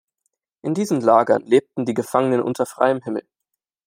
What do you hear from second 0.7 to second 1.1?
diesen